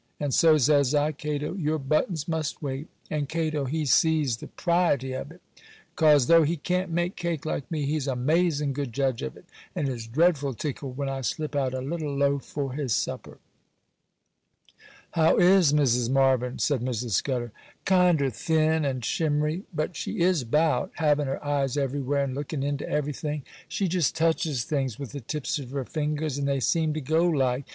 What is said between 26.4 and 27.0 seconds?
they seem